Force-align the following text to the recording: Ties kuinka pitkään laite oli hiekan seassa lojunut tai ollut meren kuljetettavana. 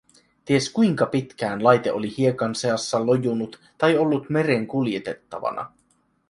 Ties 0.45 0.69
kuinka 0.69 1.05
pitkään 1.05 1.63
laite 1.63 1.91
oli 1.91 2.17
hiekan 2.17 2.55
seassa 2.55 3.05
lojunut 3.05 3.59
tai 3.77 3.97
ollut 3.97 4.29
meren 4.29 4.67
kuljetettavana. 4.67 5.71